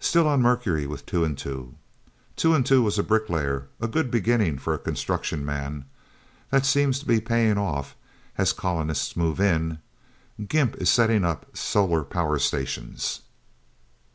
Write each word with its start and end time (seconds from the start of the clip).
"Still 0.00 0.26
on 0.26 0.40
Mercury, 0.40 0.86
with 0.86 1.04
Two 1.04 1.22
and 1.22 1.36
Two. 1.36 1.74
Two 2.34 2.54
and 2.54 2.64
Two 2.64 2.80
was 2.82 2.98
a 2.98 3.02
bricklayer, 3.02 3.68
a 3.78 3.86
good 3.86 4.10
beginning 4.10 4.56
for 4.56 4.72
a 4.72 4.78
construction 4.78 5.44
man. 5.44 5.84
That 6.48 6.64
seems 6.64 6.98
to 7.00 7.06
be 7.06 7.20
paying 7.20 7.58
off, 7.58 7.94
as 8.38 8.54
colonists 8.54 9.18
move 9.18 9.38
in. 9.38 9.80
Gimp 10.48 10.76
is 10.76 10.88
setting 10.88 11.26
up 11.26 11.54
solar 11.54 12.04
power 12.04 12.38
stations." 12.38 13.20